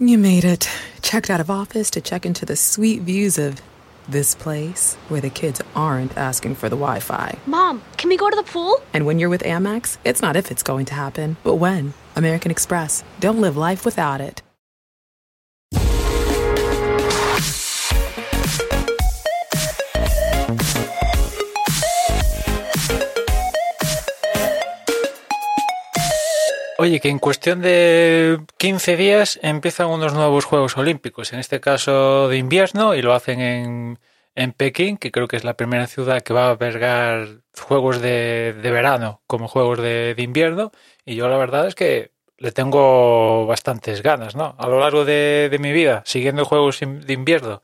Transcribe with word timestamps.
You 0.00 0.16
made 0.16 0.44
it. 0.44 0.68
Checked 1.02 1.28
out 1.28 1.40
of 1.40 1.50
office 1.50 1.90
to 1.90 2.00
check 2.00 2.24
into 2.24 2.46
the 2.46 2.54
sweet 2.54 3.02
views 3.02 3.36
of 3.36 3.60
this 4.08 4.36
place 4.36 4.94
where 5.08 5.20
the 5.20 5.28
kids 5.28 5.60
aren't 5.74 6.16
asking 6.16 6.54
for 6.54 6.68
the 6.68 6.76
Wi 6.76 7.00
Fi. 7.00 7.36
Mom, 7.46 7.82
can 7.96 8.08
we 8.08 8.16
go 8.16 8.30
to 8.30 8.36
the 8.36 8.44
pool? 8.44 8.80
And 8.92 9.06
when 9.06 9.18
you're 9.18 9.28
with 9.28 9.42
Amex, 9.42 9.98
it's 10.04 10.22
not 10.22 10.36
if 10.36 10.52
it's 10.52 10.62
going 10.62 10.86
to 10.86 10.94
happen, 10.94 11.36
but 11.42 11.56
when. 11.56 11.94
American 12.14 12.52
Express. 12.52 13.02
Don't 13.18 13.40
live 13.40 13.56
life 13.56 13.84
without 13.84 14.20
it. 14.20 14.40
Oye, 26.80 27.00
que 27.00 27.08
en 27.08 27.18
cuestión 27.18 27.60
de 27.60 28.38
15 28.56 28.96
días 28.96 29.40
empiezan 29.42 29.88
unos 29.88 30.14
nuevos 30.14 30.44
Juegos 30.44 30.76
Olímpicos, 30.76 31.32
en 31.32 31.40
este 31.40 31.58
caso 31.58 32.28
de 32.28 32.36
invierno, 32.36 32.94
y 32.94 33.02
lo 33.02 33.14
hacen 33.14 33.40
en, 33.40 33.98
en 34.36 34.52
Pekín, 34.52 34.96
que 34.96 35.10
creo 35.10 35.26
que 35.26 35.36
es 35.36 35.42
la 35.42 35.56
primera 35.56 35.88
ciudad 35.88 36.22
que 36.22 36.32
va 36.32 36.46
a 36.46 36.50
albergar 36.50 37.40
Juegos 37.60 38.00
de, 38.00 38.54
de 38.62 38.70
verano 38.70 39.22
como 39.26 39.48
Juegos 39.48 39.78
de, 39.78 40.14
de, 40.14 40.22
invierno, 40.22 40.70
y 41.04 41.16
yo 41.16 41.28
la 41.28 41.36
verdad 41.36 41.66
es 41.66 41.74
que 41.74 42.12
le 42.36 42.52
tengo 42.52 43.44
bastantes 43.46 44.00
ganas, 44.00 44.36
¿no? 44.36 44.54
A 44.56 44.68
lo 44.68 44.78
largo 44.78 45.04
de, 45.04 45.48
de 45.50 45.58
mi 45.58 45.72
vida, 45.72 46.04
siguiendo 46.06 46.44
Juegos 46.44 46.78
de 46.78 47.12
invierno, 47.12 47.60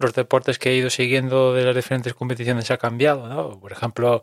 los 0.00 0.12
deportes 0.12 0.58
que 0.58 0.70
he 0.70 0.74
ido 0.74 0.90
siguiendo 0.90 1.54
de 1.54 1.64
las 1.64 1.76
diferentes 1.76 2.14
competiciones 2.14 2.68
ha 2.72 2.78
cambiado, 2.78 3.28
¿no? 3.28 3.60
Por 3.60 3.70
ejemplo, 3.70 4.22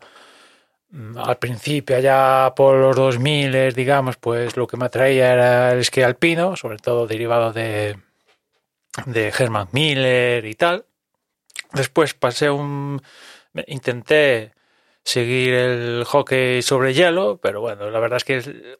al 1.16 1.36
principio, 1.38 1.96
allá 1.96 2.54
por 2.54 2.76
los 2.76 2.96
2000, 2.96 3.74
digamos, 3.74 4.16
pues 4.16 4.56
lo 4.56 4.66
que 4.66 4.76
me 4.76 4.86
atraía 4.86 5.32
era 5.32 5.72
el 5.72 5.80
esquí 5.80 6.02
alpino, 6.02 6.56
sobre 6.56 6.78
todo 6.78 7.06
derivado 7.06 7.52
de, 7.52 7.98
de 9.06 9.28
Herman 9.28 9.68
Miller 9.72 10.44
y 10.46 10.54
tal. 10.54 10.86
Después 11.72 12.14
pasé 12.14 12.50
un... 12.50 13.02
intenté 13.66 14.52
seguir 15.04 15.54
el 15.54 16.04
hockey 16.04 16.62
sobre 16.62 16.94
hielo, 16.94 17.38
pero 17.42 17.60
bueno, 17.60 17.90
la 17.90 18.00
verdad 18.00 18.18
es 18.18 18.24
que 18.24 18.36
el, 18.36 18.78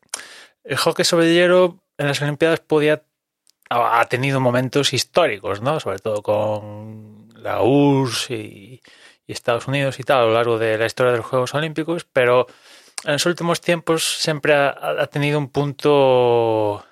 el 0.64 0.76
hockey 0.76 1.04
sobre 1.04 1.32
hielo 1.32 1.82
en 1.98 2.06
las 2.06 2.22
Olimpiadas 2.22 2.60
podía 2.60 3.02
ha 3.70 4.04
tenido 4.06 4.40
momentos 4.40 4.92
históricos, 4.92 5.60
¿no? 5.60 5.78
Sobre 5.80 5.98
todo 5.98 6.22
con 6.22 7.28
la 7.36 7.62
URSS 7.62 8.30
y, 8.30 8.80
y 9.28 9.32
Estados 9.32 9.68
Unidos 9.68 10.00
y 10.00 10.02
tal 10.02 10.22
a 10.22 10.24
lo 10.24 10.34
largo 10.34 10.58
de 10.58 10.76
la 10.78 10.86
historia 10.86 11.12
de 11.12 11.18
los 11.18 11.26
Juegos 11.26 11.54
Olímpicos, 11.54 12.04
pero 12.12 12.46
en 13.04 13.12
los 13.12 13.26
últimos 13.26 13.60
tiempos 13.60 14.02
siempre 14.18 14.54
ha, 14.54 15.06
tenido 15.06 15.38
un 15.38 15.50
punto 15.50 16.84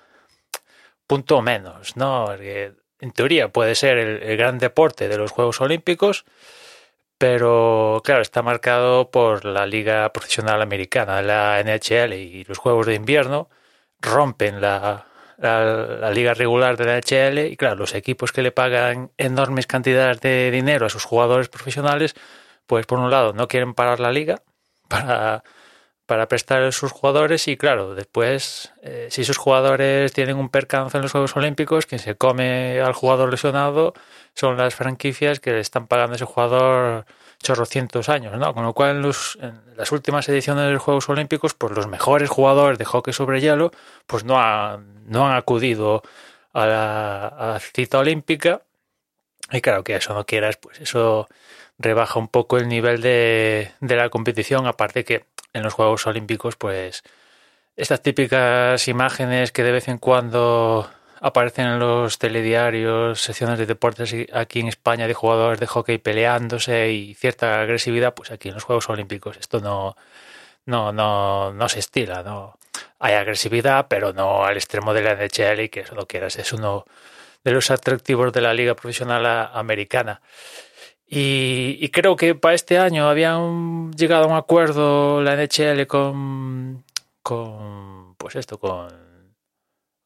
punto 1.07 1.41
menos, 1.41 1.97
¿no? 1.97 2.31
En 2.33 3.11
teoría 3.11 3.49
puede 3.49 3.75
ser 3.75 3.97
el, 3.97 4.37
gran 4.37 4.59
deporte 4.59 5.09
de 5.09 5.17
los 5.17 5.31
Juegos 5.31 5.59
Olímpicos, 5.61 6.25
pero 7.17 8.01
claro, 8.05 8.21
está 8.21 8.43
marcado 8.43 9.09
por 9.09 9.43
la 9.43 9.65
Liga 9.65 10.13
Profesional 10.13 10.61
Americana, 10.61 11.21
la 11.23 11.61
NHL 11.63 12.13
y 12.13 12.43
los 12.43 12.59
Juegos 12.59 12.85
de 12.85 12.93
Invierno 12.93 13.49
rompen 13.99 14.61
la, 14.61 15.07
la, 15.37 15.63
la, 15.99 16.11
liga 16.11 16.33
regular 16.33 16.77
de 16.77 16.85
la 16.85 16.97
HL 16.97 17.51
y 17.51 17.57
claro, 17.57 17.75
los 17.75 17.95
equipos 17.95 18.31
que 18.31 18.41
le 18.41 18.51
pagan 18.51 19.11
enormes 19.17 19.67
cantidades 19.67 20.19
de 20.21 20.51
dinero 20.51 20.85
a 20.85 20.89
sus 20.89 21.03
jugadores 21.03 21.49
profesionales, 21.49 22.15
pues 22.65 22.85
por 22.85 22.99
un 22.99 23.11
lado 23.11 23.33
no 23.33 23.47
quieren 23.47 23.73
parar 23.73 23.99
la 23.99 24.11
liga 24.11 24.41
para, 24.87 25.43
para 26.07 26.29
prestar 26.29 26.63
a 26.63 26.71
sus 26.71 26.91
jugadores 26.91 27.47
y 27.49 27.57
claro, 27.57 27.93
después 27.93 28.73
eh, 28.81 29.09
si 29.11 29.25
sus 29.25 29.37
jugadores 29.37 30.13
tienen 30.13 30.37
un 30.37 30.49
percance 30.49 30.97
en 30.97 31.03
los 31.03 31.11
Juegos 31.11 31.35
Olímpicos, 31.35 31.85
quien 31.85 31.99
se 31.99 32.15
come 32.15 32.79
al 32.79 32.93
jugador 32.93 33.29
lesionado 33.29 33.93
son 34.33 34.57
las 34.57 34.73
franquicias 34.73 35.41
que 35.41 35.51
le 35.51 35.59
están 35.59 35.87
pagando 35.87 36.13
a 36.13 36.15
ese 36.15 36.25
jugador 36.25 37.05
chorrocientos 37.43 38.07
años, 38.07 38.37
¿no? 38.37 38.53
Con 38.53 38.63
lo 38.63 38.73
cual 38.73 38.95
en, 38.95 39.01
los, 39.01 39.37
en, 39.41 39.59
las 39.75 39.91
últimas 39.91 40.27
ediciones 40.29 40.65
de 40.65 40.71
los 40.71 40.81
Juegos 40.81 41.09
Olímpicos, 41.09 41.53
pues 41.53 41.73
los 41.73 41.87
mejores 41.87 42.29
jugadores 42.29 42.79
de 42.79 42.85
hockey 42.85 43.13
sobre 43.13 43.41
hielo, 43.41 43.71
pues 44.07 44.23
no 44.23 44.39
han, 44.41 45.03
no 45.05 45.27
han 45.27 45.35
acudido 45.35 46.03
a 46.53 46.65
la, 46.65 47.27
a 47.27 47.47
la 47.47 47.59
cita 47.59 47.99
olímpica. 47.99 48.61
Y 49.51 49.59
claro 49.59 49.83
que 49.83 49.95
eso 49.95 50.13
no 50.13 50.25
quieras, 50.25 50.55
pues 50.57 50.79
eso 50.79 51.27
rebaja 51.77 52.17
un 52.17 52.29
poco 52.29 52.57
el 52.57 52.67
nivel 52.69 53.01
de, 53.01 53.71
de 53.81 53.95
la 53.95 54.09
competición, 54.09 54.65
aparte 54.65 55.03
que 55.03 55.25
en 55.57 55.63
los 55.63 55.73
Juegos 55.73 56.07
Olímpicos, 56.07 56.55
pues 56.55 57.03
estas 57.75 58.01
típicas 58.01 58.87
imágenes 58.87 59.51
que 59.51 59.63
de 59.63 59.71
vez 59.71 59.87
en 59.87 59.97
cuando 59.97 60.89
aparecen 61.19 61.67
en 61.67 61.79
los 61.79 62.19
telediarios, 62.19 63.21
secciones 63.21 63.57
de 63.59 63.65
deportes 63.65 64.15
aquí 64.33 64.59
en 64.59 64.67
España 64.67 65.07
de 65.07 65.13
jugadores 65.13 65.59
de 65.59 65.67
hockey 65.67 65.97
peleándose 65.97 66.91
y 66.91 67.13
cierta 67.15 67.61
agresividad, 67.61 68.13
pues 68.13 68.31
aquí 68.31 68.49
en 68.49 68.55
los 68.55 68.63
Juegos 68.63 68.89
Olímpicos 68.89 69.37
esto 69.37 69.59
no, 69.59 69.95
no, 70.65 70.91
no, 70.91 71.53
no 71.53 71.69
se 71.69 71.79
estila, 71.79 72.23
no 72.23 72.57
hay 72.99 73.13
agresividad, 73.13 73.87
pero 73.89 74.13
no 74.13 74.45
al 74.45 74.57
extremo 74.57 74.93
de 74.93 75.01
la 75.01 75.15
NHL 75.15 75.61
y 75.61 75.69
que 75.69 75.81
eso 75.81 75.95
no 75.95 76.05
quieras, 76.05 76.37
es 76.37 76.53
uno 76.53 76.85
de 77.43 77.51
los 77.51 77.71
atractivos 77.71 78.33
de 78.33 78.41
la 78.41 78.53
Liga 78.53 78.75
Profesional 78.75 79.49
Americana. 79.53 80.21
Y, 81.09 81.89
creo 81.89 82.15
que 82.17 82.35
para 82.35 82.55
este 82.55 82.77
año 82.79 83.07
habían 83.07 83.93
llegado 83.93 84.25
a 84.25 84.27
un 84.27 84.35
acuerdo 84.35 85.21
la 85.21 85.35
NHL 85.35 85.87
con, 85.87 86.83
con 87.23 88.15
pues 88.17 88.35
esto, 88.35 88.59
con 88.59 89.07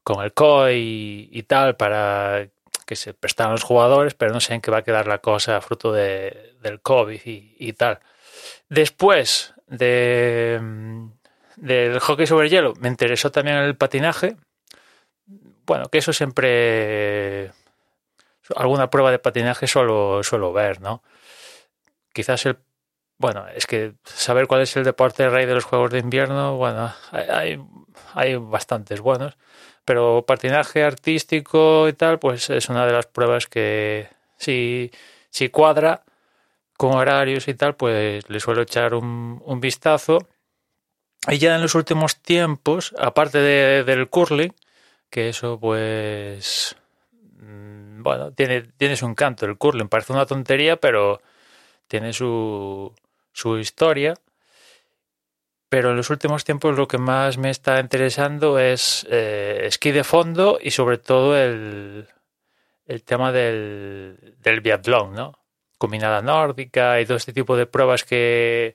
con 0.04 0.24
el 0.24 0.34
COI 0.34 0.76
y, 0.76 1.30
y, 1.32 1.44
tal 1.44 1.76
para 1.76 2.48
que 2.86 2.96
se 2.96 3.14
prestaran 3.14 3.54
los 3.54 3.64
jugadores, 3.64 4.16
pero 4.16 4.34
no 4.34 4.40
sé 4.40 4.54
en 4.54 4.62
qué 4.62 4.72
va 4.72 4.80
a 4.80 4.84
quedar 4.84 5.08
la 5.08 5.20
cosa 5.20 5.62
fruto 5.62 5.94
de, 5.94 6.56
del 6.62 6.82
COVID 6.82 7.22
y, 7.24 7.74
tal. 7.74 8.00
Después 8.70 9.54
de, 9.68 10.60
del 11.56 12.00
hockey 12.00 12.28
sobre 12.28 12.50
hielo, 12.50 12.74
me 12.80 12.90
interesó 12.90 13.32
también 13.32 13.58
el 13.58 13.78
patinaje. 13.78 14.36
Bueno, 15.66 15.86
que 15.90 16.00
eso 16.00 16.12
siempre. 16.12 17.52
Alguna 18.56 18.90
prueba 18.90 19.12
de 19.12 19.19
patinaje 19.19 19.68
suelo, 19.68 20.24
suelo 20.24 20.53
ver, 20.53 20.81
¿no? 20.81 21.03
Quizás 22.13 22.46
el. 22.46 22.57
Bueno, 23.18 23.47
es 23.50 23.68
que 23.68 23.94
saber 24.03 24.47
cuál 24.47 24.62
es 24.62 24.75
el 24.75 24.84
deporte 24.84 25.29
rey 25.29 25.46
de 25.46 25.53
los 25.53 25.63
Juegos 25.63 25.91
de 25.91 26.00
Invierno, 26.00 26.57
bueno, 26.57 26.91
hay, 27.12 27.62
hay 28.16 28.35
bastantes 28.35 29.00
buenos 29.00 29.38
pero 29.85 30.24
patinaje 30.25 30.84
artístico 30.84 31.88
y 31.88 31.94
tal, 31.94 32.19
pues 32.19 32.50
es 32.50 32.69
una 32.69 32.85
de 32.85 32.94
las 32.94 33.07
pruebas 33.07 33.47
que 33.47 34.07
si, 34.38 34.91
si 35.29 35.50
cuadra 35.50 36.03
con 36.78 36.94
horarios 36.94 37.47
y 37.47 37.53
tal, 37.53 37.75
pues 37.75 38.29
le 38.29 38.40
suelo 38.40 38.62
echar 38.63 38.94
un, 38.94 39.41
un 39.46 39.59
vistazo. 39.59 40.19
Y 41.28 41.38
ya 41.38 41.56
en 41.56 41.62
los 41.62 41.75
últimos 41.75 42.22
tiempos, 42.22 42.96
aparte 42.97 43.40
de, 43.40 43.84
del 43.84 44.09
curling, 44.09 44.53
que 45.09 45.29
eso 45.29 45.59
pues 45.59 46.75
bueno, 48.02 48.32
tiene, 48.34 48.62
tiene 48.78 48.96
su 48.96 49.06
encanto 49.06 49.46
el 49.46 49.58
curling, 49.58 49.88
parece 49.88 50.14
una 50.14 50.26
tontería, 50.26 50.78
pero 50.78 51.22
tiene 51.88 52.14
su, 52.14 52.94
su 53.34 53.58
historia 53.58 54.16
pero 55.72 55.92
en 55.92 55.96
los 55.96 56.10
últimos 56.10 56.44
tiempos 56.44 56.76
lo 56.76 56.86
que 56.86 56.98
más 56.98 57.38
me 57.38 57.50
está 57.50 57.80
interesando 57.80 58.60
es 58.60 59.08
eh, 59.10 59.62
esquí 59.64 59.92
de 59.92 60.04
fondo 60.04 60.60
y 60.62 60.72
sobre 60.72 60.98
todo 60.98 61.38
el, 61.38 62.10
el 62.86 63.04
tema 63.04 63.32
del, 63.32 64.36
del 64.40 64.60
biatlón, 64.60 65.14
¿no? 65.14 65.40
Combinada 65.78 66.22
nórdica 66.22 67.00
y 67.00 67.06
todo 67.06 67.16
este 67.16 67.32
tipo 67.32 67.56
de 67.56 67.68
pruebas 67.68 68.04
que, 68.04 68.74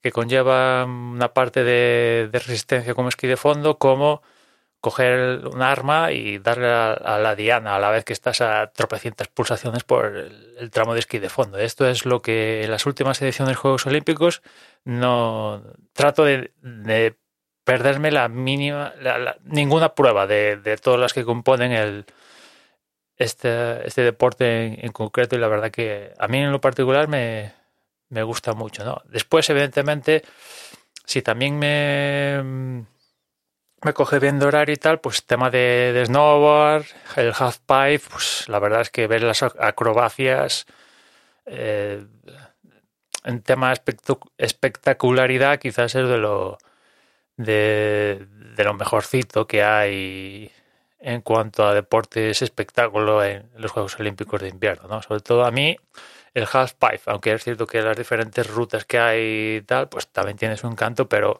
que 0.00 0.12
conllevan 0.12 0.90
una 0.90 1.34
parte 1.34 1.64
de 1.64 2.30
resistencia 2.32 2.94
como 2.94 3.08
esquí 3.08 3.26
de 3.26 3.36
fondo, 3.36 3.78
como 3.78 4.22
coger 4.82 5.46
un 5.46 5.62
arma 5.62 6.10
y 6.10 6.38
darle 6.38 6.68
a, 6.68 6.92
a, 6.92 7.18
la 7.20 7.36
diana 7.36 7.76
a 7.76 7.78
la 7.78 7.90
vez 7.90 8.04
que 8.04 8.12
estás 8.12 8.40
a 8.40 8.66
tropecientas 8.72 9.28
pulsaciones 9.28 9.84
por 9.84 10.06
el, 10.06 10.70
tramo 10.72 10.92
de 10.92 10.98
esquí 10.98 11.20
de 11.20 11.28
fondo. 11.28 11.56
Esto 11.56 11.88
es 11.88 12.04
lo 12.04 12.20
que 12.20 12.64
en 12.64 12.70
las 12.72 12.84
últimas 12.84 13.22
ediciones 13.22 13.50
de 13.50 13.54
Juegos 13.54 13.86
Olímpicos 13.86 14.42
no 14.84 15.62
trato 15.92 16.24
de, 16.24 16.52
de 16.62 17.16
perderme 17.62 18.10
la 18.10 18.28
mínima, 18.28 18.92
la, 19.00 19.36
ninguna 19.44 19.94
prueba 19.94 20.26
de, 20.26 20.56
de, 20.56 20.76
todas 20.76 20.98
las 20.98 21.12
que 21.12 21.24
componen 21.24 21.70
el, 21.70 22.04
este, 23.16 23.86
este 23.86 24.02
deporte 24.02 24.66
en, 24.66 24.84
en, 24.84 24.90
concreto 24.90 25.36
y 25.36 25.38
la 25.38 25.46
verdad 25.46 25.70
que 25.70 26.12
a 26.18 26.26
mí 26.26 26.38
en 26.38 26.50
lo 26.50 26.60
particular 26.60 27.06
me, 27.06 27.52
me 28.08 28.24
gusta 28.24 28.52
mucho. 28.54 28.84
¿no? 28.84 29.00
Después, 29.04 29.48
evidentemente, 29.48 30.24
si 31.04 31.22
también 31.22 31.56
me 31.56 32.84
me 33.84 33.92
coge 33.92 34.18
bien 34.18 34.38
de 34.38 34.46
horario 34.46 34.74
y 34.74 34.78
tal, 34.78 35.00
pues 35.00 35.24
tema 35.24 35.50
de, 35.50 36.02
snowboard, 36.06 36.84
el 37.16 37.32
half 37.38 37.58
pipe, 37.58 38.02
pues 38.10 38.48
la 38.48 38.58
verdad 38.58 38.82
es 38.82 38.90
que 38.90 39.06
ver 39.06 39.22
las 39.22 39.42
acrobacias 39.42 40.66
eh, 41.46 42.04
en 43.24 43.42
tema 43.42 43.74
de 43.74 43.96
espectacularidad 44.38 45.58
quizás 45.58 45.94
es 45.94 46.08
de 46.08 46.18
lo 46.18 46.58
de, 47.36 48.26
lo 48.56 48.74
mejorcito 48.74 49.46
que 49.46 49.62
hay 49.62 50.52
en 51.00 51.20
cuanto 51.22 51.66
a 51.66 51.74
deportes 51.74 52.42
espectáculo 52.42 53.24
en 53.24 53.50
los 53.56 53.72
Juegos 53.72 53.98
Olímpicos 53.98 54.40
de 54.40 54.48
invierno, 54.48 54.88
¿no? 54.88 55.02
Sobre 55.02 55.20
todo 55.20 55.44
a 55.44 55.50
mí 55.50 55.76
el 56.34 56.46
half 56.52 56.74
pipe, 56.74 57.02
aunque 57.06 57.32
es 57.32 57.44
cierto 57.44 57.66
que 57.66 57.82
las 57.82 57.96
diferentes 57.96 58.46
rutas 58.48 58.84
que 58.84 58.98
hay 58.98 59.56
y 59.56 59.62
tal, 59.62 59.88
pues 59.88 60.08
también 60.08 60.36
tiene 60.38 60.56
su 60.56 60.66
encanto, 60.68 61.08
pero 61.08 61.38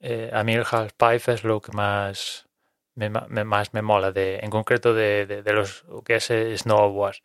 eh, 0.00 0.30
a 0.32 0.44
mí 0.44 0.54
el 0.54 0.64
half 0.70 0.92
pipe 0.92 1.32
es 1.32 1.44
lo 1.44 1.60
que 1.60 1.72
más 1.72 2.46
me, 2.94 3.10
más 3.10 3.74
me 3.74 3.82
mola, 3.82 4.12
de, 4.12 4.38
en 4.42 4.50
concreto 4.50 4.94
de, 4.94 5.26
de, 5.26 5.42
de 5.42 5.52
los 5.52 5.84
que 6.04 6.16
es 6.16 6.32
snowboard. 6.60 7.16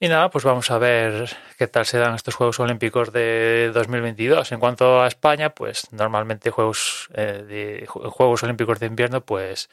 Y 0.00 0.08
nada, 0.08 0.30
pues 0.30 0.44
vamos 0.44 0.70
a 0.70 0.78
ver 0.78 1.28
qué 1.58 1.66
tal 1.66 1.84
se 1.84 1.98
dan 1.98 2.14
estos 2.14 2.36
Juegos 2.36 2.60
Olímpicos 2.60 3.12
de 3.12 3.72
2022. 3.74 4.52
En 4.52 4.60
cuanto 4.60 5.02
a 5.02 5.08
España, 5.08 5.50
pues 5.50 5.92
normalmente 5.92 6.50
Juegos, 6.50 7.08
eh, 7.14 7.44
de, 7.48 7.86
Juegos 7.88 8.44
Olímpicos 8.44 8.78
de 8.78 8.86
invierno, 8.86 9.22
pues 9.22 9.68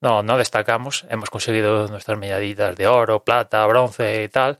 no, 0.00 0.22
no 0.22 0.38
destacamos. 0.38 1.04
Hemos 1.10 1.28
conseguido 1.28 1.86
nuestras 1.88 2.18
medallitas 2.18 2.76
de 2.76 2.86
oro, 2.86 3.24
plata, 3.24 3.66
bronce 3.66 4.22
y 4.24 4.28
tal, 4.28 4.58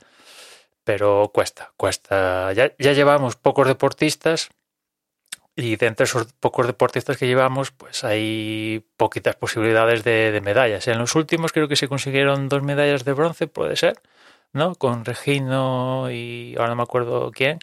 pero 0.85 1.31
cuesta, 1.33 1.73
cuesta. 1.79 2.53
Ya, 2.53 2.73
ya 2.79 2.93
llevamos 2.93 3.37
pocos 3.37 3.67
deportistas 3.67 4.51
y 5.61 5.75
de 5.75 5.87
entre 5.87 6.05
esos 6.05 6.33
pocos 6.35 6.69
deportistas 6.69 7.17
que 7.17 7.27
llevamos, 7.27 7.73
pues 7.73 8.05
hay 8.05 8.85
poquitas 8.97 9.35
posibilidades 9.35 10.05
de, 10.05 10.41
medallas. 10.41 10.87
En 10.87 10.99
los 10.99 11.17
últimos 11.17 11.53
creo 11.53 11.67
que 11.67 11.75
se 11.75 11.89
consiguieron 11.89 12.49
dos 12.49 12.63
medallas 12.63 13.05
de 13.05 13.13
bronce, 13.13 13.49
puede 13.49 13.75
ser 13.75 14.01
¿no? 14.53 14.77
Con 14.77 15.05
Regino 15.05 16.11
y 16.13 16.55
ahora 16.57 16.69
no 16.71 16.77
me 16.77 16.83
acuerdo 16.85 17.33
quién, 17.33 17.59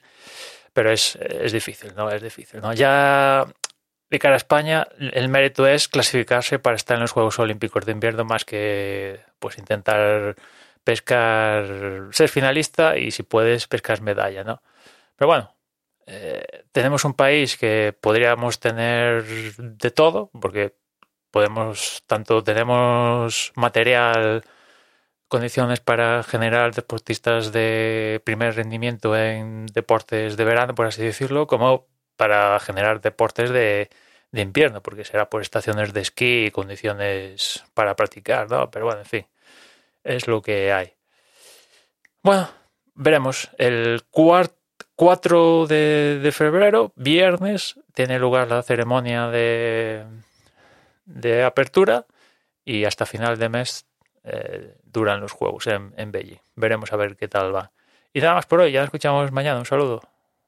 pero 0.73 0.91
es, 0.91 1.15
es 1.15 1.53
difícil, 1.53 1.93
¿no? 1.95 2.11
Es 2.11 2.21
difícil, 2.21 2.59
¿no? 2.59 2.73
Ya 2.73 3.45
de 4.09 4.19
cara 4.19 4.35
a 4.35 4.37
España, 4.37 4.87
el 4.99 5.29
mérito 5.29 5.65
es 5.65 5.87
clasificarse 5.87 6.59
para 6.59 6.75
estar 6.75 6.95
en 6.95 7.01
los 7.01 7.11
Juegos 7.13 7.39
Olímpicos 7.39 7.85
de 7.85 7.93
invierno 7.93 8.25
más 8.25 8.43
que 8.43 9.21
pues 9.39 9.57
intentar 9.57 10.35
pescar, 10.83 12.09
ser 12.11 12.27
finalista 12.27 12.97
y 12.97 13.11
si 13.11 13.23
puedes 13.23 13.67
pescar 13.67 14.01
medalla, 14.01 14.43
¿no? 14.43 14.61
Pero 15.15 15.27
bueno, 15.29 15.54
eh, 16.07 16.65
tenemos 16.71 17.05
un 17.05 17.13
país 17.13 17.57
que 17.57 17.95
podríamos 17.99 18.59
tener 18.59 19.23
de 19.57 19.91
todo, 19.91 20.29
porque 20.39 20.75
podemos, 21.31 22.03
tanto 22.07 22.43
tenemos 22.43 23.51
material 23.55 24.43
condiciones 25.27 25.79
para 25.79 26.23
generar 26.23 26.73
deportistas 26.73 27.51
de 27.51 28.21
primer 28.23 28.55
rendimiento 28.55 29.17
en 29.17 29.65
deportes 29.67 30.37
de 30.37 30.45
verano, 30.45 30.75
por 30.75 30.85
así 30.85 31.01
decirlo, 31.03 31.47
como 31.47 31.87
para 32.15 32.59
generar 32.59 33.01
deportes 33.01 33.49
de, 33.49 33.89
de 34.31 34.41
invierno, 34.41 34.81
porque 34.81 35.05
será 35.05 35.29
por 35.29 35.41
estaciones 35.41 35.93
de 35.93 36.01
esquí 36.01 36.45
y 36.45 36.51
condiciones 36.51 37.63
para 37.73 37.95
practicar, 37.95 38.49
¿no? 38.49 38.69
Pero 38.71 38.85
bueno, 38.85 39.01
en 39.01 39.05
fin, 39.07 39.27
es 40.03 40.27
lo 40.27 40.41
que 40.41 40.71
hay. 40.71 40.93
Bueno, 42.21 42.49
veremos. 42.93 43.49
El 43.57 44.03
4 44.95 45.67
de, 45.67 46.31
febrero, 46.33 46.93
viernes, 46.95 47.79
tiene 47.93 48.17
lugar 48.19 48.47
la 48.47 48.63
ceremonia 48.63 49.27
de, 49.27 50.05
de 51.05 51.43
apertura 51.43 52.05
y 52.63 52.85
hasta 52.85 53.05
final 53.05 53.37
de 53.37 53.49
mes 53.49 53.85
eh, 54.23 54.77
duran 54.83 55.21
los 55.21 55.31
juegos 55.31 55.67
en, 55.67 55.93
en. 55.97 56.11
Veremos 56.55 56.93
a 56.93 56.95
ver 56.95 57.15
qué 57.17 57.27
tal 57.27 57.53
va. 57.53 57.71
Y 58.13 58.21
nada 58.21 58.35
más 58.35 58.45
por 58.45 58.61
hoy, 58.61 58.71
ya 58.71 58.79
nos 58.79 58.87
escuchamos 58.87 59.31
mañana. 59.31 59.59
Un 59.59 59.65
saludo. 59.65 60.01